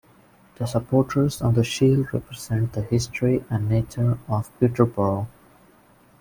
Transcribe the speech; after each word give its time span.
The 0.55 0.65
supporters 0.65 1.43
of 1.43 1.53
the 1.53 1.63
shield 1.63 2.11
represent 2.11 2.73
the 2.73 2.81
history 2.81 3.45
and 3.51 3.69
nature 3.69 4.17
of 4.27 4.49
Peterborough. 4.59 5.27